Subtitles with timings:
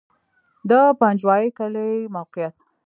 [0.69, 2.55] د پنجوایي کلی موقعیت